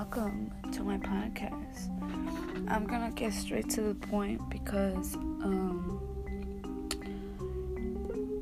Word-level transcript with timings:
welcome 0.00 0.50
to 0.72 0.82
my 0.82 0.96
podcast. 0.96 1.90
I'm 2.68 2.86
gonna 2.86 3.10
get 3.10 3.34
straight 3.34 3.68
to 3.68 3.82
the 3.82 3.94
point 3.94 4.40
because, 4.48 5.14
um, 5.14 6.00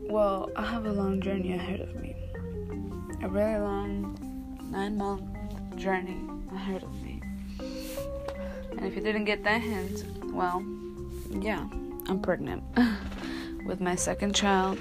well, 0.09 0.52
I 0.55 0.65
have 0.65 0.87
a 0.87 0.93
long 0.93 1.21
journey 1.21 1.55
ahead 1.55 1.80
of 1.80 1.97
me. 1.97 2.15
A 3.23 3.29
really 3.29 3.59
long 3.59 4.16
nine 4.71 4.97
month 4.97 5.25
journey 5.75 6.21
ahead 6.55 6.84
of 6.84 6.95
me. 7.02 7.21
And 7.59 8.87
if 8.87 8.95
you 8.95 9.02
didn't 9.02 9.25
get 9.25 9.43
that 9.43 9.61
hint, 9.61 10.05
well, 10.33 10.65
yeah, 11.29 11.66
I'm 12.06 12.20
pregnant 12.23 12.62
with 13.66 13.80
my 13.80 13.97
second 13.97 14.33
child. 14.33 14.79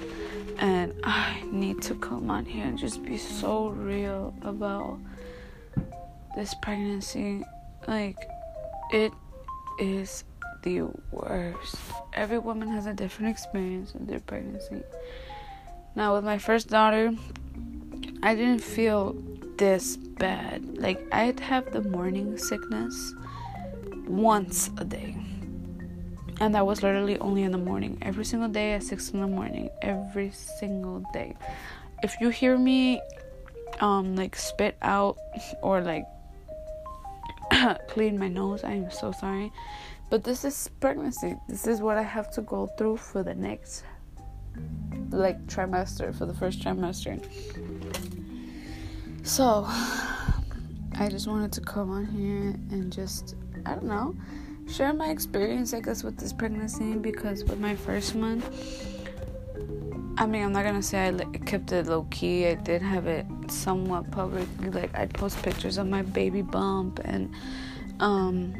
And 0.60 0.94
I 1.02 1.42
need 1.50 1.82
to 1.82 1.96
come 1.96 2.30
on 2.30 2.44
here 2.44 2.64
and 2.64 2.78
just 2.78 3.04
be 3.04 3.16
so 3.16 3.66
real 3.70 4.32
about 4.42 5.00
this 6.38 6.54
pregnancy. 6.54 7.44
Like, 7.88 8.16
it 8.92 9.12
is 9.80 10.24
the 10.62 10.82
worst. 11.10 11.76
Every 12.12 12.38
woman 12.38 12.68
has 12.68 12.86
a 12.86 12.94
different 12.94 13.30
experience 13.30 13.92
with 13.92 14.06
their 14.06 14.20
pregnancy. 14.20 14.82
Now, 15.96 16.14
with 16.14 16.24
my 16.24 16.38
first 16.38 16.68
daughter, 16.68 17.12
I 18.22 18.36
didn't 18.36 18.62
feel 18.62 19.16
this 19.56 19.96
bad. 19.96 20.78
Like, 20.78 21.04
I'd 21.12 21.40
have 21.40 21.72
the 21.72 21.82
morning 21.82 22.38
sickness 22.38 23.14
once 24.06 24.70
a 24.78 24.84
day. 24.84 25.16
And 26.40 26.54
that 26.54 26.64
was 26.64 26.84
literally 26.84 27.18
only 27.18 27.42
in 27.42 27.50
the 27.50 27.58
morning. 27.58 27.98
Every 28.00 28.24
single 28.24 28.48
day 28.48 28.74
at 28.74 28.84
6 28.84 29.10
in 29.10 29.20
the 29.20 29.26
morning. 29.26 29.70
Every 29.82 30.30
single 30.30 31.02
day. 31.12 31.34
If 32.04 32.14
you 32.20 32.28
hear 32.28 32.56
me 32.56 33.00
um 33.80 34.16
like 34.16 34.34
spit 34.34 34.76
out 34.82 35.18
or 35.62 35.80
like 35.80 36.04
clean 37.88 38.18
my 38.18 38.28
nose, 38.28 38.64
I 38.64 38.72
am 38.72 38.90
so 38.90 39.12
sorry. 39.12 39.52
But 40.10 40.24
this 40.24 40.44
is 40.44 40.70
pregnancy. 40.80 41.36
This 41.48 41.66
is 41.66 41.80
what 41.80 41.98
I 41.98 42.02
have 42.02 42.30
to 42.32 42.40
go 42.42 42.66
through 42.78 42.96
for 42.96 43.22
the 43.22 43.34
next 43.34 43.84
like 45.10 45.46
trimester, 45.46 46.16
for 46.16 46.26
the 46.26 46.34
first 46.34 46.60
trimester. 46.60 47.22
So 49.22 49.64
I 50.98 51.08
just 51.10 51.26
wanted 51.26 51.52
to 51.52 51.60
come 51.60 51.90
on 51.90 52.06
here 52.06 52.54
and 52.70 52.92
just 52.92 53.34
I 53.66 53.74
don't 53.74 53.84
know 53.84 54.16
share 54.68 54.92
my 54.92 55.08
experience, 55.08 55.72
I 55.72 55.80
guess, 55.80 56.04
with 56.04 56.18
this 56.18 56.32
pregnancy 56.32 56.94
because 56.94 57.44
with 57.44 57.58
my 57.58 57.74
first 57.74 58.14
month, 58.14 58.44
I 60.18 60.26
mean, 60.26 60.44
I'm 60.44 60.52
not 60.52 60.64
gonna 60.64 60.82
say 60.82 61.08
I 61.08 61.38
kept 61.38 61.72
it 61.72 61.86
low 61.86 62.06
key. 62.10 62.46
I 62.46 62.54
did 62.54 62.82
have 62.82 63.06
it 63.06 63.26
somewhat 63.50 64.10
publicly. 64.10 64.70
Like 64.70 64.96
I'd 64.96 65.12
post 65.14 65.42
pictures 65.42 65.78
of 65.78 65.86
my 65.86 66.02
baby 66.02 66.42
bump 66.42 67.00
and 67.04 67.34
um, 68.00 68.54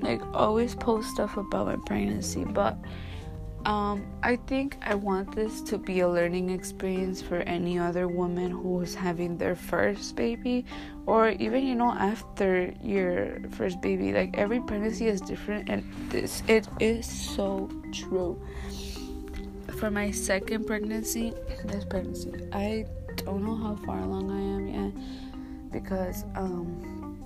like 0.00 0.20
always 0.34 0.74
post 0.74 1.10
stuff 1.10 1.36
about 1.36 1.66
my 1.66 1.76
pregnancy. 1.86 2.44
But 2.44 2.76
um, 3.64 4.04
I 4.24 4.36
think 4.36 4.76
I 4.82 4.94
want 4.94 5.34
this 5.34 5.60
to 5.62 5.78
be 5.78 6.00
a 6.00 6.08
learning 6.08 6.50
experience 6.50 7.22
for 7.22 7.36
any 7.36 7.78
other 7.78 8.08
woman 8.08 8.50
who 8.50 8.80
is 8.80 8.94
having 8.94 9.38
their 9.38 9.54
first 9.54 10.16
baby, 10.16 10.64
or 11.06 11.30
even 11.30 11.64
you 11.64 11.76
know 11.76 11.92
after 11.92 12.74
your 12.82 13.38
first 13.50 13.80
baby. 13.80 14.12
Like 14.12 14.36
every 14.36 14.60
pregnancy 14.60 15.06
is 15.06 15.20
different, 15.20 15.68
and 15.68 15.84
this 16.10 16.42
it 16.48 16.66
is 16.80 17.06
so 17.06 17.70
true. 17.92 18.40
For 19.78 19.90
my 19.90 20.10
second 20.10 20.66
pregnancy, 20.66 21.32
this 21.64 21.84
pregnancy, 21.84 22.32
I 22.52 22.86
don't 23.16 23.44
know 23.44 23.56
how 23.56 23.76
far 23.84 24.00
along 24.00 24.30
I 24.30 24.40
am 24.40 24.66
yet 24.66 25.72
because 25.72 26.24
um, 26.34 27.18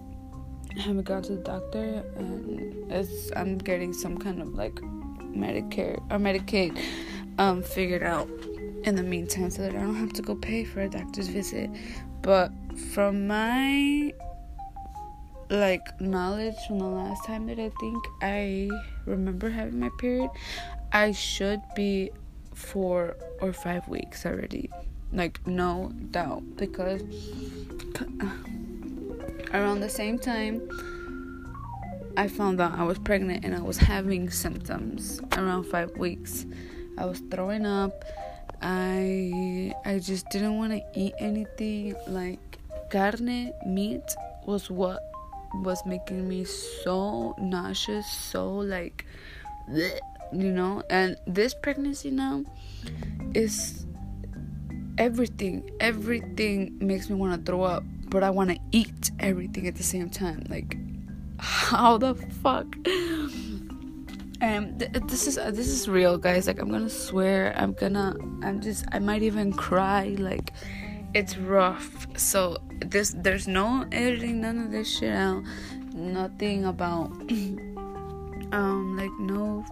I 0.77 0.81
haven't 0.81 1.05
gone 1.05 1.23
to 1.23 1.37
the 1.37 1.43
doctor, 1.43 2.05
and 2.17 2.93
it's 2.93 3.31
I'm 3.35 3.59
getting 3.59 3.93
some 3.93 4.19
kind 4.19 4.41
of 4.41 4.55
like 4.55 4.75
Medicare 4.75 5.99
or 6.11 6.19
Medicaid 6.19 6.81
um, 7.39 7.63
figured 7.63 8.03
out 8.03 8.29
in 8.85 8.95
the 8.95 9.03
meantime 9.03 9.51
so 9.51 9.63
that 9.63 9.75
I 9.75 9.81
don't 9.81 9.97
have 9.97 10.13
to 10.15 10.23
go 10.23 10.35
pay 10.35 10.65
for 10.65 10.81
a 10.81 10.89
doctor's 10.89 11.29
visit. 11.29 11.71
But 12.23 12.53
from 12.93 13.27
my 13.27 14.13
like 15.49 16.01
knowledge 16.01 16.57
from 16.67 16.81
the 16.81 16.87
last 16.87 17.25
time 17.25 17.47
that 17.47 17.59
I 17.59 17.71
think 17.81 18.05
I 18.21 18.69
remember 19.05 19.49
having 19.49 19.79
my 19.81 19.91
period, 19.99 20.31
I 20.93 21.13
should 21.13 21.63
be 21.75 22.11
four 22.55 23.17
or 23.41 23.53
five 23.53 23.87
weeks 23.89 24.27
already. 24.27 24.71
Like 25.13 25.47
no 25.47 25.93
doubt 26.11 26.43
because 26.57 27.03
around 29.53 29.81
the 29.81 29.89
same 29.89 30.19
time 30.19 30.69
I 32.17 32.29
found 32.29 32.61
out 32.61 32.79
I 32.79 32.83
was 32.83 32.99
pregnant 32.99 33.45
and 33.45 33.55
I 33.55 33.61
was 33.61 33.77
having 33.77 34.31
symptoms 34.31 35.21
around 35.37 35.65
five 35.65 35.97
weeks. 35.97 36.47
I 36.99 37.05
was 37.07 37.23
throwing 37.31 37.67
up. 37.67 38.05
I 38.63 39.73
I 39.85 39.99
just 39.99 40.29
didn't 40.31 40.57
want 40.57 40.73
to 40.73 40.83
eat 40.95 41.15
anything 41.19 41.95
like 42.09 42.41
carne 42.91 43.53
meat 43.67 44.03
was 44.47 44.71
what 44.71 45.01
was 45.55 45.85
making 45.85 46.29
me 46.29 46.45
so 46.45 47.35
nauseous, 47.39 48.07
so 48.07 48.57
like 48.57 49.05
bleh, 49.69 49.99
you 50.33 50.53
know. 50.53 50.83
And 50.91 51.17
this 51.27 51.55
pregnancy 51.55 52.11
now 52.11 52.45
is 53.35 53.86
everything. 54.99 55.71
Everything 55.81 56.77
makes 56.81 57.09
me 57.09 57.17
want 57.17 57.45
to 57.45 57.51
throw 57.51 57.63
up, 57.63 57.85
but 58.09 58.23
I 58.23 58.31
want 58.31 58.51
to 58.51 58.59
eat 58.73 59.11
everything 59.19 59.67
at 59.67 59.77
the 59.77 59.83
same 59.83 60.11
time. 60.11 60.45
Like 60.49 60.77
how 61.39 61.99
the 61.99 62.15
fuck 62.15 62.67
and 64.41 64.79
th- 64.79 64.91
this 65.07 65.27
is 65.27 65.39
uh, 65.39 65.51
this 65.51 65.69
is 65.69 65.89
real 65.89 66.19
guys 66.19 66.47
like 66.47 66.61
i'm 66.61 66.71
gonna 66.71 66.89
swear 66.89 67.55
i'm 67.57 67.73
gonna 67.73 68.15
i'm 68.43 68.61
just 68.61 68.85
i 68.93 68.99
might 68.99 69.23
even 69.23 69.53
cry 69.53 70.15
like 70.19 70.53
it's 71.15 71.37
rough 71.39 72.07
so 72.17 72.57
this 72.87 73.15
there's 73.19 73.49
no 73.49 73.87
editing 73.93 74.41
none 74.41 74.59
of 74.59 74.71
this 74.71 74.99
shit 74.99 75.15
out 75.15 75.43
nothing 75.95 76.65
about 76.65 77.11
um 78.53 78.97
like 78.97 79.11
no 79.19 79.65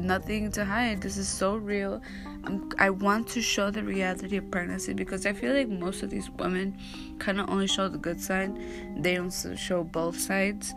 nothing 0.00 0.50
to 0.52 0.64
hide. 0.64 1.00
This 1.00 1.16
is 1.16 1.28
so 1.28 1.56
real. 1.56 2.02
I'm, 2.44 2.70
i 2.78 2.88
want 2.88 3.28
to 3.28 3.42
show 3.42 3.70
the 3.70 3.82
reality 3.82 4.38
of 4.38 4.50
pregnancy 4.50 4.94
because 4.94 5.26
i 5.26 5.32
feel 5.34 5.52
like 5.52 5.68
most 5.68 6.02
of 6.02 6.08
these 6.08 6.30
women 6.30 6.74
kind 7.18 7.38
of 7.38 7.50
only 7.50 7.66
show 7.66 7.88
the 7.88 7.98
good 7.98 8.20
side. 8.20 8.56
They 8.96 9.14
don't 9.14 9.34
show 9.56 9.84
both 9.84 10.18
sides. 10.18 10.74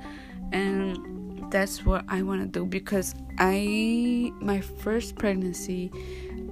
And 0.52 1.24
that's 1.54 1.86
what 1.86 2.04
i 2.10 2.20
want 2.24 2.42
to 2.42 2.48
do 2.48 2.66
because 2.66 3.14
i 3.38 4.32
my 4.42 4.60
first 4.60 5.16
pregnancy 5.18 5.92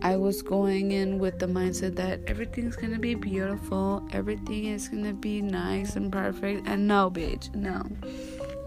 i 0.04 0.16
was 0.16 0.44
going 0.44 0.92
in 0.92 1.18
with 1.18 1.40
the 1.40 1.46
mindset 1.48 1.96
that 1.96 2.20
everything's 2.28 2.76
gonna 2.76 3.00
be 3.00 3.16
beautiful 3.16 4.08
everything 4.14 4.66
is 4.66 4.90
gonna 4.90 5.12
be 5.12 5.42
nice 5.42 5.96
and 5.96 6.12
perfect. 6.12 6.68
And 6.68 6.88
no 6.88 7.10
bitch 7.10 7.54
no 7.56 7.84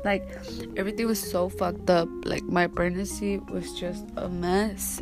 like 0.05 0.29
everything 0.77 1.07
was 1.07 1.19
so 1.19 1.49
fucked 1.49 1.89
up. 1.91 2.09
Like 2.25 2.45
my 2.45 2.67
pregnancy 2.67 3.39
was 3.39 3.73
just 3.73 4.05
a 4.17 4.29
mess. 4.29 5.01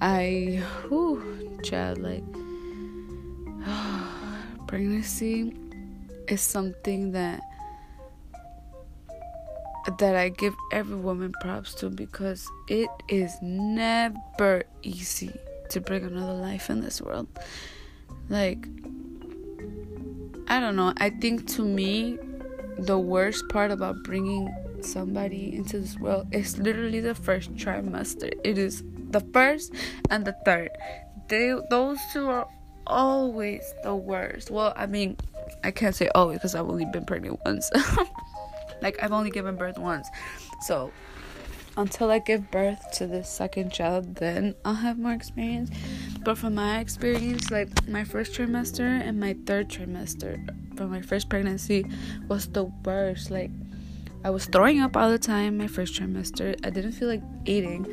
I 0.00 0.62
whew, 0.88 1.58
child 1.62 1.98
like 1.98 2.24
pregnancy 4.66 5.54
is 6.28 6.40
something 6.40 7.12
that 7.12 7.42
that 9.98 10.16
I 10.16 10.28
give 10.30 10.54
every 10.72 10.96
woman 10.96 11.32
props 11.40 11.74
to 11.76 11.90
because 11.90 12.46
it 12.68 12.88
is 13.08 13.32
never 13.42 14.64
easy 14.82 15.32
to 15.70 15.80
bring 15.80 16.04
another 16.04 16.34
life 16.34 16.70
in 16.70 16.80
this 16.80 17.02
world. 17.02 17.28
Like 18.30 18.66
I 20.48 20.60
don't 20.60 20.76
know, 20.76 20.94
I 20.96 21.10
think 21.10 21.46
to 21.50 21.64
me 21.64 22.18
the 22.80 22.98
worst 22.98 23.48
part 23.48 23.70
about 23.70 24.02
bringing 24.02 24.54
somebody 24.80 25.54
into 25.54 25.78
this 25.78 25.98
world 25.98 26.26
is 26.32 26.58
literally 26.58 27.00
the 27.00 27.14
first 27.14 27.54
trimester. 27.54 28.32
It 28.42 28.58
is 28.58 28.82
the 29.10 29.20
first 29.32 29.72
and 30.08 30.24
the 30.24 30.34
third. 30.44 30.70
They 31.28 31.54
those 31.68 31.98
two 32.12 32.28
are 32.28 32.48
always 32.86 33.62
the 33.82 33.94
worst. 33.94 34.50
Well, 34.50 34.72
I 34.76 34.86
mean, 34.86 35.16
I 35.62 35.70
can't 35.70 35.94
say 35.94 36.08
always 36.14 36.38
because 36.38 36.54
I've 36.54 36.68
only 36.68 36.86
been 36.86 37.04
pregnant 37.04 37.38
once. 37.44 37.70
like 38.82 39.02
I've 39.02 39.12
only 39.12 39.30
given 39.30 39.56
birth 39.56 39.78
once. 39.78 40.08
So 40.62 40.90
until 41.76 42.10
I 42.10 42.18
give 42.18 42.50
birth 42.50 42.90
to 42.94 43.06
the 43.06 43.22
second 43.22 43.72
child, 43.72 44.16
then 44.16 44.54
I'll 44.64 44.74
have 44.74 44.98
more 44.98 45.12
experience. 45.12 45.70
But 46.24 46.38
from 46.38 46.54
my 46.54 46.80
experience, 46.80 47.50
like 47.50 47.88
my 47.88 48.04
first 48.04 48.32
trimester 48.34 49.00
and 49.00 49.20
my 49.20 49.36
third 49.46 49.68
trimester 49.68 50.38
from 50.80 50.90
my 50.90 51.02
first 51.02 51.28
pregnancy 51.28 51.84
was 52.26 52.46
the 52.46 52.64
worst. 52.64 53.30
Like 53.30 53.50
I 54.24 54.30
was 54.30 54.46
throwing 54.46 54.80
up 54.80 54.96
all 54.96 55.10
the 55.10 55.18
time 55.18 55.58
my 55.58 55.66
first 55.66 55.92
trimester. 55.92 56.58
I 56.64 56.70
didn't 56.70 56.92
feel 56.92 57.08
like 57.08 57.20
eating. 57.44 57.86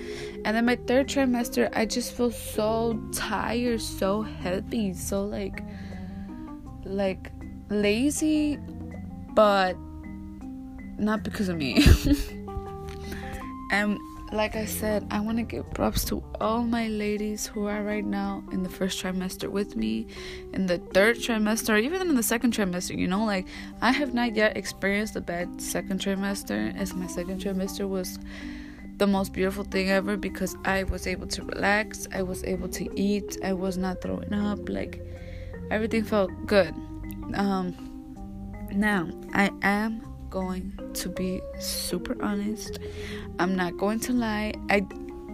And 0.45 0.55
then 0.55 0.65
my 0.65 0.77
third 0.77 1.09
trimester, 1.09 1.69
I 1.75 1.85
just 1.85 2.13
feel 2.15 2.31
so 2.31 2.97
tired, 3.11 3.81
so 3.81 4.21
heavy, 4.21 4.93
so 4.93 5.25
like 5.25 5.63
like 6.85 7.29
lazy 7.69 8.57
but 9.33 9.75
not 10.97 11.23
because 11.23 11.49
of 11.49 11.57
me. 11.57 11.83
and 13.71 13.99
like 14.31 14.55
I 14.55 14.65
said, 14.65 15.07
I 15.09 15.19
want 15.19 15.37
to 15.37 15.43
give 15.43 15.71
props 15.73 16.03
to 16.05 16.23
all 16.41 16.63
my 16.63 16.87
ladies 16.87 17.47
who 17.47 17.65
are 17.67 17.83
right 17.83 18.03
now 18.03 18.43
in 18.51 18.63
the 18.63 18.69
first 18.69 19.01
trimester 19.01 19.49
with 19.49 19.75
me, 19.75 20.07
in 20.53 20.65
the 20.65 20.79
third 20.79 21.17
trimester, 21.17 21.75
or 21.75 21.77
even 21.77 22.01
in 22.01 22.15
the 22.15 22.23
second 22.23 22.53
trimester. 22.53 22.97
You 22.97 23.07
know, 23.07 23.23
like 23.23 23.47
I 23.81 23.91
have 23.91 24.13
not 24.13 24.35
yet 24.35 24.57
experienced 24.57 25.15
a 25.15 25.21
bad 25.21 25.61
second 25.61 26.01
trimester, 26.01 26.75
as 26.77 26.93
my 26.93 27.07
second 27.07 27.41
trimester 27.41 27.87
was 27.87 28.19
the 28.97 29.07
most 29.07 29.31
beautiful 29.31 29.63
thing 29.63 29.91
ever 29.91 30.17
because 30.17 30.55
I 30.65 30.83
was 30.83 31.07
able 31.07 31.27
to 31.27 31.43
relax, 31.43 32.07
I 32.13 32.23
was 32.23 32.43
able 32.43 32.67
to 32.69 32.99
eat, 32.99 33.37
I 33.43 33.53
was 33.53 33.77
not 33.77 34.01
throwing 34.01 34.33
up, 34.33 34.67
like 34.69 35.01
everything 35.71 36.03
felt 36.03 36.31
good. 36.45 36.73
Um, 37.35 37.75
now 38.71 39.09
I 39.33 39.51
am 39.61 40.06
going 40.29 40.77
to 40.93 41.09
be 41.09 41.41
super 41.59 42.21
honest. 42.21 42.79
I'm 43.39 43.55
not 43.55 43.77
going 43.77 43.99
to 44.01 44.13
lie. 44.13 44.53
I 44.69 44.85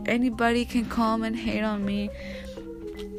anybody 0.06 0.66
can 0.66 0.86
come 0.90 1.24
and 1.24 1.36
hate 1.36 1.64
on 1.64 1.86
me, 1.86 2.10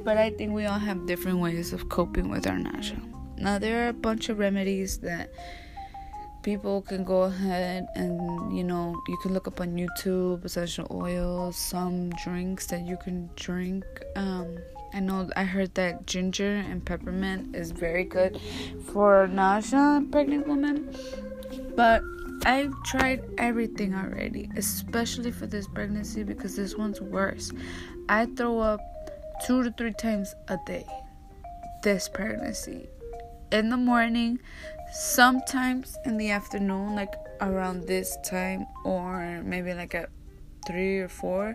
but 0.04 0.16
I 0.16 0.30
think 0.30 0.52
we 0.52 0.66
all 0.66 0.78
have 0.78 1.06
different 1.06 1.38
ways 1.38 1.72
of 1.72 1.88
coping 1.88 2.28
with 2.28 2.46
our 2.46 2.58
nausea. 2.58 3.00
Now 3.36 3.58
there 3.58 3.86
are 3.86 3.88
a 3.88 3.94
bunch 3.94 4.28
of 4.28 4.38
remedies 4.38 4.98
that 4.98 5.30
people 6.42 6.82
can 6.82 7.04
go 7.04 7.22
ahead 7.22 7.88
and 7.94 8.54
you 8.54 8.62
know 8.62 8.94
you 9.08 9.16
can 9.22 9.32
look 9.32 9.48
up 9.48 9.60
on 9.60 9.76
YouTube 9.76 10.44
essential 10.44 10.86
oils, 10.90 11.56
some 11.56 12.10
drinks 12.22 12.66
that 12.66 12.82
you 12.82 12.96
can 12.98 13.30
drink. 13.34 13.84
Um, 14.14 14.58
I 14.92 15.00
know 15.00 15.28
I 15.34 15.42
heard 15.42 15.74
that 15.74 16.06
ginger 16.06 16.54
and 16.70 16.84
peppermint 16.84 17.56
is 17.56 17.72
very 17.72 18.04
good 18.04 18.40
for 18.92 19.26
nausea 19.26 19.96
in 19.96 20.10
pregnant 20.10 20.46
women. 20.46 20.94
But 21.76 22.02
I've 22.46 22.74
tried 22.84 23.24
everything 23.38 23.94
already, 23.94 24.50
especially 24.56 25.30
for 25.30 25.46
this 25.46 25.66
pregnancy 25.68 26.22
because 26.22 26.56
this 26.56 26.76
one's 26.76 27.00
worse. 27.00 27.52
I 28.08 28.26
throw 28.26 28.58
up 28.60 28.80
two 29.46 29.62
to 29.62 29.70
three 29.72 29.92
times 29.92 30.34
a 30.48 30.58
day 30.66 30.86
this 31.82 32.08
pregnancy. 32.08 32.88
In 33.52 33.68
the 33.68 33.76
morning, 33.76 34.40
sometimes 34.92 35.96
in 36.04 36.16
the 36.16 36.30
afternoon, 36.30 36.94
like 36.96 37.12
around 37.40 37.86
this 37.86 38.16
time, 38.24 38.66
or 38.84 39.42
maybe 39.44 39.74
like 39.74 39.94
at 39.94 40.08
three 40.66 40.98
or 40.98 41.08
four, 41.08 41.54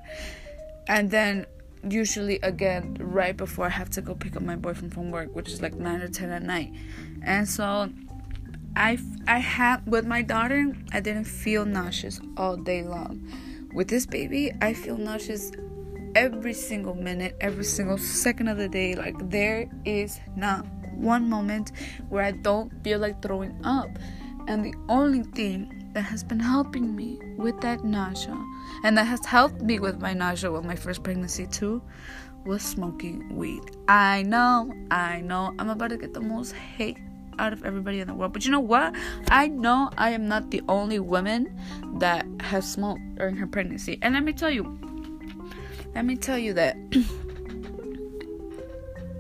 and 0.88 1.10
then 1.10 1.46
usually 1.88 2.40
again 2.44 2.98
right 3.00 3.36
before 3.36 3.66
I 3.66 3.70
have 3.70 3.90
to 3.92 4.02
go 4.02 4.14
pick 4.14 4.36
up 4.36 4.44
my 4.44 4.56
boyfriend 4.56 4.94
from 4.94 5.12
work, 5.12 5.36
which 5.36 5.50
is 5.50 5.62
like 5.62 5.76
nine 5.76 6.02
or 6.02 6.08
ten 6.08 6.30
at 6.30 6.44
night. 6.44 6.74
And 7.24 7.48
so 7.48 7.90
I 8.76 8.98
I 9.28 9.40
had 9.40 9.86
with 9.86 10.06
my 10.06 10.22
daughter, 10.22 10.74
I 10.92 11.00
didn't 11.00 11.26
feel 11.26 11.66
nauseous 11.66 12.20
all 12.38 12.58
day 12.58 12.84
long. 12.84 13.28
With 13.74 13.88
this 13.88 14.06
baby, 14.06 14.52
I 14.62 14.74
feel 14.74 14.98
nauseous 14.98 15.52
every 16.16 16.54
single 16.54 16.96
minute, 16.96 17.36
every 17.40 17.64
single 17.64 17.98
second 17.98 18.48
of 18.48 18.58
the 18.58 18.68
day. 18.68 18.96
Like 18.96 19.16
there 19.30 19.70
is 19.86 20.20
not 20.36 20.66
one 20.94 21.30
moment 21.30 21.72
where 22.10 22.24
I 22.24 22.32
don't 22.32 22.72
feel 22.84 23.00
like 23.00 23.22
throwing 23.22 23.60
up. 23.64 23.90
And 24.48 24.66
the 24.66 24.74
only 24.90 25.24
thing 25.24 25.92
that 25.94 26.02
has 26.02 26.24
been 26.24 26.40
helping 26.40 26.96
me 26.96 27.20
with 27.38 27.60
that 27.62 27.84
nausea, 27.84 28.38
and 28.84 28.98
that 28.98 29.06
has 29.06 29.24
helped 29.26 29.62
me 29.62 29.80
with 29.80 30.00
my 30.00 30.14
nausea 30.14 30.52
with 30.52 30.66
my 30.66 30.76
first 30.76 31.04
pregnancy 31.04 31.46
too, 31.48 31.82
was 32.46 32.62
smoking 32.64 33.36
weed. 33.36 33.62
I 33.88 34.24
know, 34.24 34.74
I 34.90 35.22
know, 35.22 35.54
I'm 35.60 35.70
about 35.70 35.90
to 35.90 35.98
get 35.98 36.14
the 36.14 36.22
most 36.22 36.54
hate 36.54 36.98
out 37.40 37.54
of 37.54 37.66
everybody 37.66 38.02
in 38.02 38.08
the 38.08 38.14
world. 38.14 38.34
But 38.34 38.46
you 38.46 38.52
know 38.52 38.60
what? 38.60 38.94
I 39.32 39.48
know 39.48 39.90
I 39.98 40.12
am 40.12 40.28
not 40.28 40.52
the 40.52 40.62
only 40.68 41.00
woman 41.00 41.58
that 41.98 42.28
has 42.42 42.70
smoked 42.72 43.02
during 43.16 43.36
her 43.38 43.48
pregnancy. 43.48 43.98
And 44.02 44.14
let 44.14 44.24
me 44.24 44.34
tell 44.34 44.52
you, 44.52 44.78
let 45.96 46.06
me 46.06 46.16
tell 46.16 46.38
you 46.38 46.54
that 46.54 46.78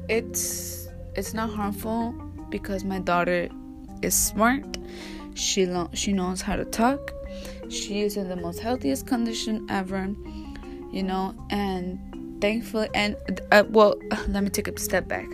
it's 0.10 0.88
it's 1.16 1.34
not 1.34 1.50
harmful 1.50 2.14
because 2.50 2.84
my 2.84 3.00
daughter 3.00 3.50
is 4.02 4.14
smart. 4.14 4.78
She 5.34 5.66
lo- 5.66 5.90
she 5.94 6.14
knows 6.14 6.42
how 6.42 6.56
to 6.56 6.66
talk. 6.66 7.14
She 7.70 8.02
is 8.02 8.18
in 8.18 8.28
the 8.30 8.36
most 8.36 8.60
healthiest 8.60 9.08
condition 9.08 9.66
ever, 9.70 10.14
you 10.92 11.04
know, 11.04 11.36
and 11.50 12.00
thankfully 12.42 12.90
and 12.94 13.16
uh, 13.52 13.64
well, 13.70 13.96
let 14.28 14.44
me 14.44 14.50
take 14.50 14.68
a 14.68 14.80
step 14.80 15.08
back. 15.08 15.28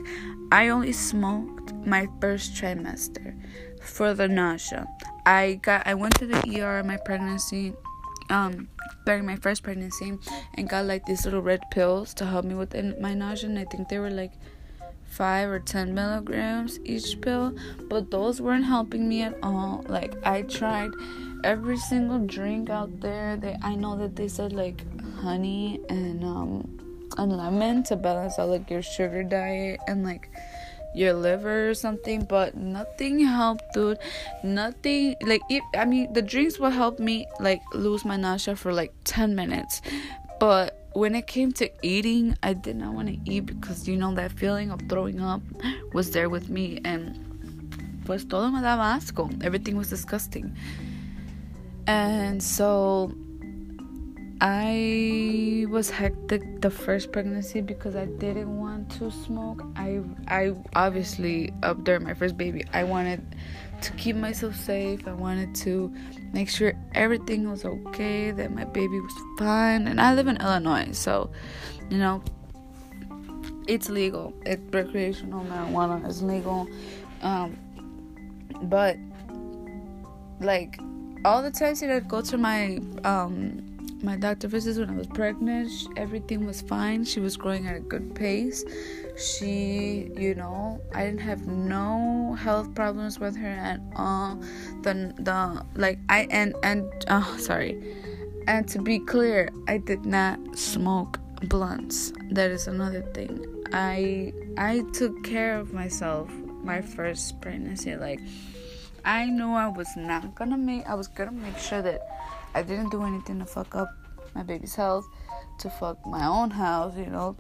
I 0.52 0.70
only 0.70 0.92
smoked 0.92 1.55
my 1.86 2.08
first 2.20 2.54
trimester 2.54 3.36
for 3.82 4.14
the 4.14 4.28
nausea. 4.28 4.88
I 5.26 5.60
got 5.62 5.86
I 5.86 5.94
went 5.94 6.16
to 6.16 6.28
the 6.28 6.62
ER 6.62 6.80
in 6.80 6.88
my 6.88 6.98
pregnancy 6.98 7.74
um 8.30 8.68
during 9.06 9.26
my 9.26 9.36
first 9.36 9.64
pregnancy 9.64 10.18
and 10.56 10.68
got 10.68 10.86
like 10.86 11.06
these 11.06 11.26
little 11.26 11.42
red 11.42 11.62
pills 11.72 12.14
to 12.16 12.26
help 12.26 12.46
me 12.46 12.56
with 12.56 12.74
my 13.00 13.14
nausea 13.14 13.50
and 13.50 13.60
I 13.60 13.66
think 13.66 13.90
they 13.90 14.00
were 14.00 14.10
like 14.10 14.34
five 15.06 15.50
or 15.50 15.60
ten 15.60 15.94
milligrams 15.94 16.80
each 16.84 17.22
pill 17.22 17.56
but 17.88 18.10
those 18.12 18.42
weren't 18.42 18.66
helping 18.66 19.08
me 19.08 19.22
at 19.22 19.38
all 19.44 19.86
like 19.88 20.16
I 20.26 20.42
tried 20.42 20.92
every 21.44 21.78
single 21.78 22.20
drink 22.20 22.70
out 22.70 23.00
there 23.00 23.38
they 23.38 23.56
I 23.62 23.76
know 23.76 23.96
that 23.98 24.16
they 24.16 24.28
said 24.28 24.52
like 24.54 24.82
honey 25.18 25.80
and 25.90 26.24
um 26.24 26.80
and 27.18 27.38
lemon 27.38 27.84
to 27.84 27.96
balance 27.96 28.40
out 28.40 28.50
like 28.50 28.70
your 28.70 28.82
sugar 28.82 29.24
diet 29.24 29.80
and 29.88 30.04
like 30.04 30.30
your 30.96 31.14
liver 31.14 31.70
or 31.70 31.74
something 31.74 32.24
but 32.26 32.56
nothing 32.56 33.20
helped 33.20 33.64
dude. 33.74 34.00
Nothing 34.44 35.16
like 35.22 35.42
if 35.50 35.64
i 35.76 35.86
mean 35.86 36.12
the 36.14 36.22
drinks 36.22 36.60
will 36.60 36.70
help 36.70 37.00
me 37.00 37.28
like 37.40 37.62
lose 37.74 38.06
my 38.06 38.16
nausea 38.18 38.56
for 38.56 38.74
like 38.74 38.94
10 39.04 39.36
minutes. 39.36 39.82
But 40.40 40.90
when 40.94 41.14
it 41.16 41.28
came 41.28 41.52
to 41.52 41.70
eating 41.84 42.38
i 42.42 42.54
did 42.54 42.78
not 42.78 42.94
want 42.94 43.10
to 43.10 43.18
eat 43.30 43.46
because 43.46 43.88
you 43.88 43.98
know 43.98 44.14
that 44.16 44.32
feeling 44.32 44.72
of 44.72 44.80
throwing 44.88 45.20
up 45.20 45.42
was 45.94 46.12
there 46.12 46.30
with 46.30 46.50
me 46.50 46.80
and 46.86 47.20
pues 48.06 48.24
todo 48.24 48.50
me 48.52 48.60
daba 48.62 48.96
asco. 48.98 49.30
Everything 49.44 49.76
was 49.76 49.90
disgusting. 49.90 50.56
And 51.88 52.42
so 52.42 53.12
I 54.48 55.66
was 55.70 55.90
hectic 55.90 56.62
the 56.62 56.70
first 56.70 57.12
pregnancy 57.12 57.62
because 57.62 57.96
I 57.96 58.06
didn't 58.06 58.56
want 58.60 58.92
to 59.00 59.10
smoke. 59.10 59.66
I 59.76 60.02
I 60.28 60.54
obviously 60.76 61.52
up 61.64 61.84
during 61.84 62.04
my 62.04 62.14
first 62.14 62.38
baby, 62.38 62.64
I 62.72 62.84
wanted 62.84 63.26
to 63.82 63.92
keep 63.94 64.16
myself 64.16 64.56
safe. 64.56 65.08
I 65.08 65.14
wanted 65.14 65.56
to 65.66 65.92
make 66.32 66.48
sure 66.48 66.74
everything 66.94 67.50
was 67.50 67.66
okay, 67.66 68.30
that 68.30 68.52
my 68.52 68.66
baby 68.66 69.00
was 69.00 69.14
fine. 69.40 69.88
And 69.88 70.00
I 70.00 70.14
live 70.14 70.28
in 70.28 70.38
Illinois, 70.38 70.92
so 70.92 71.32
you 71.90 71.98
know, 71.98 72.22
it's 73.68 73.90
legal. 73.90 74.32
It's 74.46 74.62
recreational 74.72 75.44
marijuana 75.46 76.08
is 76.08 76.22
legal. 76.22 76.68
Um, 77.24 77.58
but 78.62 78.96
like 80.40 80.80
all 81.26 81.42
the 81.42 81.50
times 81.50 81.80
that 81.80 81.90
I'd 81.90 82.08
go 82.08 82.22
to 82.22 82.38
my 82.38 82.78
um 83.04 83.75
my 84.06 84.16
doctor 84.16 84.48
visits 84.48 84.78
when 84.78 84.90
I 84.90 84.96
was 84.96 85.08
pregnant. 85.08 85.72
Everything 85.98 86.46
was 86.46 86.62
fine. 86.62 87.04
She 87.04 87.20
was 87.20 87.36
growing 87.36 87.68
at 87.68 87.76
a 87.76 87.80
good 87.80 88.14
pace. 88.14 88.64
She, 89.18 90.12
you 90.16 90.36
know, 90.36 90.80
I 90.94 91.06
didn't 91.06 91.22
have 91.22 91.48
no 91.48 92.38
health 92.40 92.74
problems 92.76 93.20
with 93.20 93.36
her 93.36 93.48
at 93.48 93.82
all. 93.96 94.40
The 94.84 95.14
the 95.20 95.66
like 95.76 96.00
I 96.10 96.28
and 96.30 96.56
and 96.64 96.86
oh 97.10 97.36
sorry. 97.40 97.82
And 98.48 98.68
to 98.70 98.82
be 98.82 99.00
clear, 99.00 99.50
I 99.68 99.80
did 99.80 100.06
not 100.06 100.58
smoke 100.58 101.20
blunts. 101.44 102.14
That 102.30 102.52
is 102.52 102.68
another 102.68 103.02
thing. 103.14 103.44
I 103.74 104.34
I 104.58 104.84
took 104.94 105.24
care 105.24 105.58
of 105.58 105.74
myself 105.74 106.30
my 106.64 106.82
first 106.82 107.42
pregnancy. 107.42 107.96
Like 107.96 108.20
I 109.06 109.28
knew 109.28 109.52
I 109.52 109.68
was 109.68 109.96
not 109.96 110.34
gonna 110.34 110.58
make 110.58 110.90
I 110.90 110.96
was 110.96 111.08
gonna 111.08 111.32
make 111.32 111.58
sure 111.60 111.82
that 111.82 112.02
I 112.56 112.64
didn't 112.64 112.90
do 112.90 113.04
anything 113.04 113.40
to 113.40 113.46
fuck 113.46 113.76
up 113.76 113.90
my 114.34 114.44
baby's 114.44 114.76
health, 114.76 115.06
to 115.60 115.70
fuck 115.70 116.06
my 116.06 116.26
own 116.26 116.50
health, 116.52 116.98
you 116.98 117.06
know. 117.06 117.38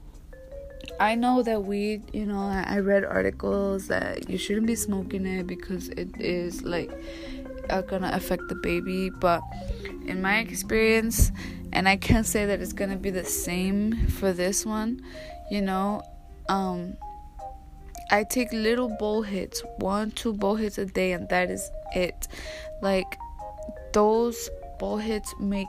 I 0.99 1.15
know 1.15 1.41
that 1.41 1.63
weed, 1.63 2.03
you 2.13 2.27
know, 2.27 2.39
I 2.39 2.77
read 2.79 3.03
articles 3.03 3.87
that 3.87 4.29
you 4.29 4.37
shouldn't 4.37 4.67
be 4.67 4.75
smoking 4.75 5.25
it 5.25 5.47
because 5.47 5.89
it 5.89 6.21
is 6.21 6.61
like 6.61 6.91
uh, 7.69 7.81
gonna 7.81 8.11
affect 8.13 8.47
the 8.47 8.55
baby, 8.55 9.09
but 9.09 9.41
in 10.05 10.21
my 10.21 10.37
experience, 10.37 11.31
and 11.73 11.89
I 11.89 11.97
can't 11.97 12.25
say 12.25 12.45
that 12.45 12.61
it's 12.61 12.73
gonna 12.73 12.95
be 12.95 13.09
the 13.09 13.25
same 13.25 14.07
for 14.07 14.31
this 14.31 14.65
one, 14.65 15.01
you 15.49 15.61
know, 15.61 16.03
um, 16.47 16.95
I 18.11 18.23
take 18.23 18.51
little 18.53 18.89
bowl 18.89 19.21
hits, 19.23 19.63
one, 19.77 20.11
two 20.11 20.33
bowl 20.33 20.55
hits 20.55 20.77
a 20.77 20.85
day, 20.85 21.11
and 21.13 21.27
that 21.29 21.49
is 21.49 21.69
it. 21.93 22.27
Like, 22.81 23.17
those 23.93 24.49
bowl 24.79 24.97
hits 24.97 25.33
make 25.39 25.67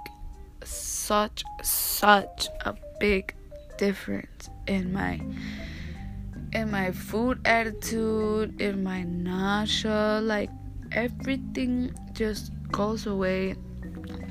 such 0.65 1.45
such 1.63 2.49
a 2.65 2.75
big 2.99 3.35
difference 3.79 4.51
in 4.67 4.93
my 4.93 5.21
in 6.53 6.71
my 6.71 6.91
food 6.91 7.39
attitude 7.45 8.61
in 8.61 8.83
my 8.83 9.03
nausea 9.03 10.21
like 10.23 10.51
everything 10.93 11.93
just 12.15 12.51
goes 12.73 13.07
away 13.07 13.55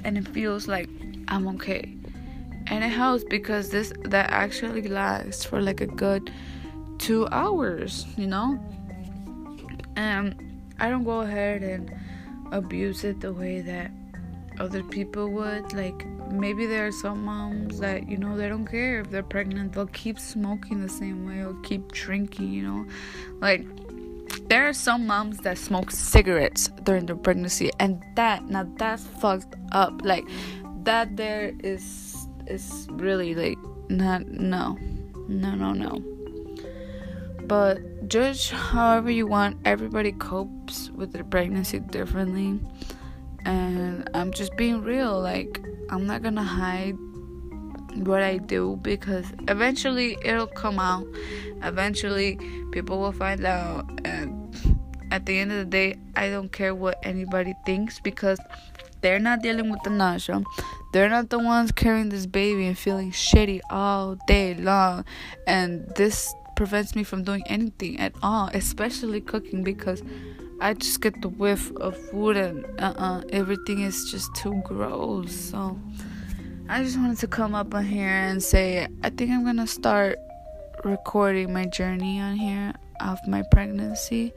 and 0.04 0.18
it 0.18 0.28
feels 0.30 0.68
like 0.68 0.90
I'm 1.28 1.48
okay. 1.56 1.98
And 2.68 2.84
it 2.84 2.90
helps 2.90 3.24
because 3.24 3.70
this 3.70 3.92
that 4.04 4.30
actually 4.32 4.88
lasts 4.88 5.44
for 5.44 5.62
like 5.62 5.82
a 5.82 5.88
good 5.88 6.32
two 7.06 7.28
hours, 7.32 8.08
you 8.18 8.26
know? 8.26 8.60
And 9.96 10.64
I 10.80 10.90
don't 10.90 11.04
go 11.04 11.20
ahead 11.20 11.62
and 11.62 11.94
abuse 12.52 13.04
it 13.04 13.22
the 13.22 13.32
way 13.32 13.62
that 13.62 13.92
other 14.60 14.82
people 14.82 15.30
would. 15.30 15.72
Like 15.74 16.04
maybe 16.32 16.66
there 16.66 16.88
are 16.88 16.92
some 16.92 17.24
moms 17.24 17.80
that 17.80 18.10
you 18.10 18.18
know 18.18 18.36
they 18.36 18.50
don't 18.50 18.66
care 18.66 19.02
if 19.02 19.12
they're 19.12 19.22
pregnant, 19.22 19.74
they'll 19.74 19.86
keep 19.88 20.18
smoking 20.18 20.82
the 20.82 20.90
same 20.90 21.28
way 21.28 21.46
or 21.46 21.54
keep 21.62 21.92
drinking, 21.92 22.52
you 22.52 22.64
know? 22.64 22.88
Like 23.40 23.68
there 24.50 24.68
are 24.68 24.74
some 24.74 25.06
moms 25.06 25.38
that 25.42 25.60
smoke 25.60 25.92
cigarettes 25.92 26.70
during 26.84 27.06
their 27.06 27.16
pregnancy 27.16 27.70
and 27.80 28.02
that 28.16 28.50
now 28.50 28.68
that's 28.78 29.06
fucked 29.22 29.56
up. 29.74 30.02
Like 30.04 30.28
that 30.86 31.18
there 31.18 31.54
is 31.60 32.28
is 32.48 32.88
really 32.90 33.36
like 33.36 33.60
not 33.90 34.26
no. 34.26 34.80
No 35.28 35.54
no 35.54 35.74
no. 35.74 36.15
But 37.48 38.08
judge 38.08 38.50
however 38.50 39.12
you 39.12 39.28
want. 39.28 39.58
Everybody 39.66 40.12
copes 40.12 40.90
with 40.92 41.12
their 41.14 41.24
pregnancy 41.24 41.80
differently. 41.80 42.60
And 43.46 44.10
I'm 44.14 44.32
just 44.32 44.56
being 44.58 44.82
real. 44.82 45.20
Like, 45.20 45.62
I'm 45.90 46.08
not 46.08 46.24
gonna 46.24 46.44
hide 46.44 46.98
what 47.96 48.22
I 48.22 48.38
do 48.38 48.80
because 48.82 49.26
eventually 49.48 50.18
it'll 50.24 50.48
come 50.48 50.80
out. 50.80 51.06
Eventually, 51.64 52.40
people 52.72 53.00
will 53.00 53.12
find 53.12 53.46
out. 53.46 53.86
And 54.06 54.82
at 55.12 55.26
the 55.26 55.38
end 55.38 55.52
of 55.52 55.60
the 55.60 55.66
day, 55.66 55.96
I 56.16 56.30
don't 56.30 56.52
care 56.52 56.74
what 56.74 57.00
anybody 57.04 57.54
thinks 57.66 58.00
because 58.00 58.40
they're 59.02 59.20
not 59.20 59.42
dealing 59.42 59.70
with 59.70 59.82
the 59.84 59.92
nausea. 59.92 60.44
They're 60.94 61.10
not 61.10 61.30
the 61.30 61.40
ones 61.40 61.72
carrying 61.72 62.10
this 62.10 62.26
baby 62.26 62.66
and 62.66 62.78
feeling 62.78 63.12
shitty 63.12 63.62
all 63.70 64.18
day 64.28 64.56
long. 64.56 65.06
And 65.46 65.88
this 65.96 66.34
prevents 66.56 66.96
me 66.96 67.04
from 67.04 67.24
doing 67.24 67.44
anything 67.48 68.00
at 68.00 68.14
all, 68.22 68.50
especially 68.54 69.22
cooking 69.22 69.64
because 69.64 70.04
I 70.62 70.74
just 70.74 71.02
get 71.02 71.22
the 71.22 71.30
whiff 71.30 71.72
of 71.78 71.98
food 72.10 72.38
and 72.38 72.66
uh-uh, 72.80 73.24
everything 73.30 73.82
is 73.82 74.10
just 74.10 74.34
too 74.36 74.62
gross. 74.64 75.34
So 75.34 75.80
I 76.70 76.84
just 76.84 76.98
wanted 76.98 77.18
to 77.20 77.28
come 77.28 77.54
up 77.54 77.74
on 77.74 77.86
here 77.86 78.08
and 78.08 78.42
say 78.42 78.88
I 79.04 79.10
think 79.10 79.32
I'm 79.32 79.44
gonna 79.44 79.68
start 79.68 80.18
recording 80.84 81.52
my 81.52 81.66
journey 81.66 82.20
on 82.20 82.36
here 82.36 82.74
of 83.02 83.20
my 83.28 83.44
pregnancy. 83.52 84.34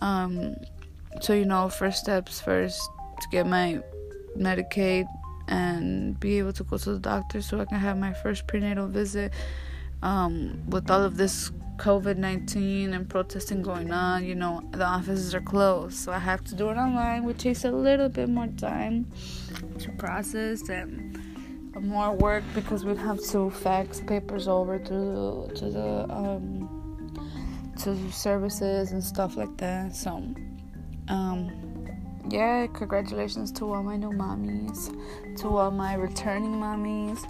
Um, 0.00 0.56
so 1.20 1.34
you 1.34 1.44
know, 1.44 1.68
first 1.68 1.98
steps 1.98 2.40
first 2.40 2.80
to 3.20 3.28
get 3.30 3.46
my 3.46 3.80
Medicaid 4.36 5.04
and 5.48 6.18
be 6.18 6.38
able 6.38 6.52
to 6.54 6.64
go 6.64 6.78
to 6.78 6.94
the 6.94 6.98
doctor 6.98 7.42
so 7.42 7.60
I 7.60 7.66
can 7.66 7.78
have 7.78 7.98
my 7.98 8.14
first 8.14 8.46
prenatal 8.46 8.86
visit 8.86 9.32
um, 10.02 10.62
with 10.68 10.90
all 10.90 11.02
of 11.02 11.16
this 11.16 11.50
COVID 11.76 12.16
19 12.16 12.92
and 12.92 13.08
protesting 13.08 13.62
going 13.62 13.90
on, 13.90 14.24
you 14.24 14.34
know, 14.34 14.62
the 14.72 14.84
offices 14.84 15.34
are 15.34 15.40
closed. 15.40 15.96
So 15.96 16.12
I 16.12 16.18
have 16.18 16.44
to 16.44 16.54
do 16.54 16.68
it 16.68 16.76
online, 16.76 17.24
which 17.24 17.38
takes 17.38 17.64
a 17.64 17.72
little 17.72 18.08
bit 18.08 18.28
more 18.28 18.46
time 18.46 19.10
to 19.78 19.90
process 19.92 20.68
and 20.68 21.18
more 21.80 22.14
work 22.14 22.44
because 22.54 22.84
we 22.84 22.94
have 22.96 23.20
to 23.30 23.50
fax 23.50 24.00
papers 24.00 24.46
over 24.46 24.78
to 24.78 24.92
the, 24.92 25.54
to 25.56 25.70
the 25.70 26.12
um, 26.12 26.68
to 27.78 28.12
services 28.12 28.92
and 28.92 29.02
stuff 29.02 29.36
like 29.36 29.56
that. 29.56 29.96
So, 29.96 30.22
um, 31.08 31.81
yeah, 32.28 32.66
congratulations 32.68 33.50
to 33.52 33.72
all 33.72 33.82
my 33.82 33.96
new 33.96 34.10
mommies, 34.10 34.94
to 35.38 35.48
all 35.48 35.70
my 35.70 35.94
returning 35.94 36.52
mommies, 36.52 37.26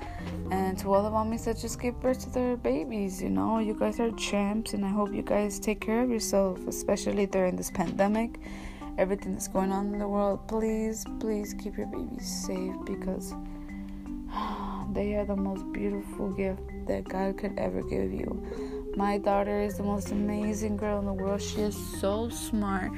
and 0.50 0.78
to 0.78 0.92
all 0.92 1.02
the 1.02 1.10
mommies 1.10 1.44
that 1.44 1.58
just 1.58 1.80
gave 1.80 1.94
birth 2.00 2.20
to 2.24 2.30
their 2.30 2.56
babies. 2.56 3.22
You 3.22 3.30
know, 3.30 3.58
you 3.58 3.74
guys 3.74 3.98
are 4.00 4.10
champs, 4.12 4.74
and 4.74 4.84
I 4.84 4.88
hope 4.88 5.12
you 5.14 5.22
guys 5.22 5.58
take 5.58 5.80
care 5.80 6.02
of 6.02 6.10
yourself, 6.10 6.66
especially 6.66 7.26
during 7.26 7.56
this 7.56 7.70
pandemic. 7.70 8.40
Everything 8.98 9.32
that's 9.32 9.48
going 9.48 9.72
on 9.72 9.92
in 9.92 9.98
the 9.98 10.08
world, 10.08 10.46
please, 10.46 11.06
please 11.18 11.54
keep 11.54 11.78
your 11.78 11.86
babies 11.86 12.44
safe 12.46 12.74
because 12.84 13.34
they 14.92 15.14
are 15.14 15.24
the 15.24 15.36
most 15.36 15.64
beautiful 15.72 16.30
gift 16.32 16.60
that 16.86 17.04
God 17.04 17.38
could 17.38 17.58
ever 17.58 17.82
give 17.82 18.12
you. 18.12 18.46
My 18.94 19.16
daughter 19.16 19.62
is 19.62 19.78
the 19.78 19.82
most 19.82 20.10
amazing 20.10 20.76
girl 20.76 20.98
in 20.98 21.06
the 21.06 21.14
world. 21.14 21.40
She 21.40 21.62
is 21.62 21.76
so 21.98 22.28
smart 22.28 22.92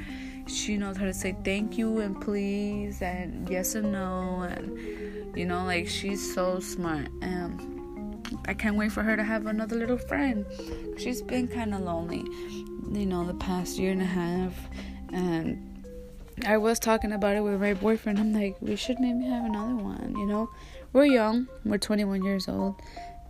she 0.47 0.77
knows 0.77 0.97
how 0.97 1.05
to 1.05 1.13
say 1.13 1.35
thank 1.43 1.77
you 1.77 1.99
and 1.99 2.19
please 2.21 3.01
and 3.01 3.49
yes 3.49 3.75
and 3.75 3.91
no 3.91 4.41
and 4.41 5.37
you 5.37 5.45
know 5.45 5.65
like 5.65 5.87
she's 5.87 6.33
so 6.33 6.59
smart 6.59 7.07
and 7.21 7.75
I 8.47 8.53
can't 8.53 8.75
wait 8.75 8.91
for 8.91 9.03
her 9.03 9.15
to 9.15 9.23
have 9.23 9.45
another 9.45 9.75
little 9.75 9.97
friend. 9.97 10.45
She's 10.97 11.21
been 11.21 11.47
kind 11.47 11.75
of 11.75 11.81
lonely, 11.81 12.23
you 12.91 13.05
know, 13.05 13.23
the 13.23 13.35
past 13.35 13.77
year 13.77 13.91
and 13.91 14.01
a 14.01 14.05
half 14.05 14.53
and 15.13 15.71
I 16.45 16.57
was 16.57 16.79
talking 16.79 17.13
about 17.13 17.35
it 17.35 17.41
with 17.41 17.59
my 17.61 17.73
boyfriend. 17.73 18.19
I'm 18.19 18.33
like, 18.33 18.57
we 18.61 18.75
should 18.75 18.99
maybe 18.99 19.23
have 19.25 19.45
another 19.45 19.75
one, 19.75 20.15
you 20.17 20.25
know? 20.25 20.49
We're 20.91 21.05
young, 21.05 21.47
we're 21.63 21.77
21 21.77 22.23
years 22.23 22.47
old, 22.47 22.81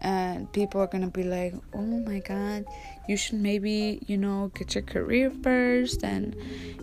and 0.02 0.52
people 0.54 0.82
are 0.82 0.88
gonna 0.88 1.10
be 1.10 1.24
like, 1.24 1.54
oh 1.74 1.82
my 1.82 2.20
god, 2.20 2.66
you 3.08 3.18
should 3.18 3.40
maybe, 3.40 4.02
you 4.08 4.18
know, 4.18 4.52
get 4.56 4.76
your 4.76 4.84
career 4.84 5.32
first 5.44 6.04
and 6.04 6.36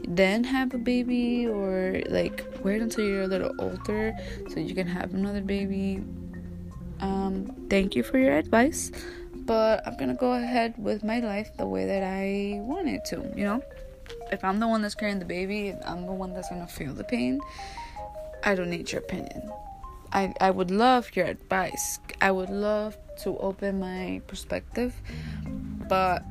then 0.08 0.44
have 0.44 0.74
a 0.74 0.78
baby, 0.78 1.46
or 1.46 2.02
like 2.08 2.44
wait 2.62 2.82
until 2.82 3.04
you're 3.04 3.22
a 3.22 3.26
little 3.26 3.54
older 3.58 4.12
so 4.48 4.60
you 4.60 4.74
can 4.74 4.86
have 4.86 5.14
another 5.14 5.42
baby. 5.42 6.02
Um, 7.00 7.66
thank 7.68 7.96
you 7.96 8.02
for 8.02 8.18
your 8.18 8.36
advice, 8.36 8.92
but 9.34 9.86
I'm 9.86 9.96
gonna 9.96 10.14
go 10.14 10.32
ahead 10.32 10.74
with 10.78 11.02
my 11.02 11.20
life 11.20 11.50
the 11.56 11.66
way 11.66 11.86
that 11.86 12.02
I 12.02 12.60
want 12.60 12.88
it 12.88 13.04
to, 13.06 13.32
you 13.36 13.44
know? 13.44 13.62
If 14.30 14.44
I'm 14.44 14.60
the 14.60 14.68
one 14.68 14.82
that's 14.82 14.94
carrying 14.94 15.18
the 15.18 15.24
baby 15.24 15.74
I'm 15.84 16.06
the 16.06 16.12
one 16.12 16.32
that's 16.34 16.48
gonna 16.48 16.66
feel 16.66 16.94
the 16.94 17.04
pain, 17.04 17.40
I 18.44 18.54
don't 18.54 18.70
need 18.70 18.90
your 18.90 19.00
opinion. 19.00 19.50
I, 20.12 20.34
I 20.40 20.50
would 20.50 20.70
love 20.70 21.10
your 21.14 21.26
advice. 21.26 21.98
I 22.20 22.30
would 22.30 22.50
love 22.50 22.96
to 23.22 23.36
open 23.38 23.80
my 23.80 24.20
perspective, 24.26 24.94
but 25.88 26.22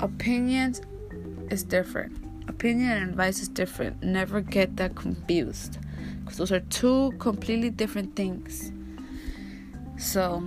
opinions 0.00 0.82
is 1.50 1.62
different. 1.62 2.18
Opinion 2.48 2.90
and 2.90 3.10
advice 3.10 3.40
is 3.40 3.48
different. 3.48 4.02
Never 4.02 4.40
get 4.40 4.76
that 4.76 4.96
confused 4.96 5.78
because 6.20 6.38
those 6.38 6.52
are 6.52 6.60
two 6.60 7.12
completely 7.18 7.70
different 7.70 8.16
things. 8.16 8.72
So, 9.96 10.46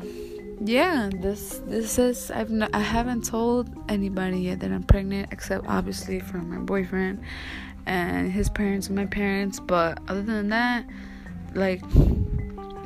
yeah, 0.60 1.10
this 1.22 1.62
this 1.66 1.98
is 1.98 2.32
I've 2.32 2.50
not, 2.50 2.70
I 2.74 2.80
haven't 2.80 3.24
told 3.26 3.70
anybody 3.88 4.40
yet 4.40 4.60
that 4.60 4.72
I'm 4.72 4.84
pregnant 4.84 5.32
except 5.32 5.66
obviously 5.68 6.20
from 6.20 6.50
my 6.50 6.58
boyfriend 6.58 7.24
and 7.86 8.32
his 8.32 8.50
parents 8.50 8.88
and 8.88 8.96
my 8.96 9.06
parents, 9.06 9.60
but 9.60 10.00
other 10.10 10.22
than 10.22 10.50
that, 10.50 10.86
like 11.54 11.82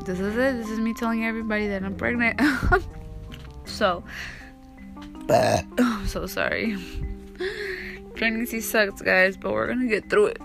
this 0.06 0.20
is 0.20 0.36
it. 0.36 0.58
This 0.58 0.70
is 0.70 0.80
me 0.80 0.94
telling 0.94 1.26
everybody 1.26 1.68
that 1.68 1.84
I'm 1.84 1.96
pregnant. 1.96 2.40
so, 3.66 4.04
I'm 5.30 6.08
so 6.08 6.26
sorry. 6.26 6.78
Pregnancy 8.16 8.62
sucks, 8.62 9.02
guys, 9.02 9.38
but 9.38 9.52
we're 9.52 9.68
gonna 9.68 9.88
get 9.88 10.10
through 10.10 10.28
it. 10.28 10.42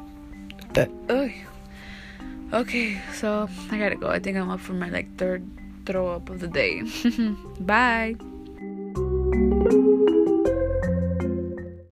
Okay, 2.53 3.01
so 3.15 3.49
I 3.71 3.79
gotta 3.79 3.97
go. 3.97 4.09
I 4.09 4.19
think 4.19 4.37
I'm 4.37 4.51
up 4.51 4.61
for 4.61 4.73
my 4.73 4.89
like 4.89 5.17
third 5.19 5.45
throw 5.85 6.09
up 6.09 6.31
of 6.31 6.41
the 6.41 6.49
day. 6.49 6.83
Bye. 7.61 8.17